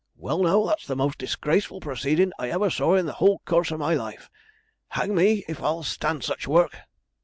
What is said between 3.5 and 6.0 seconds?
of my life. Hang me, if I'll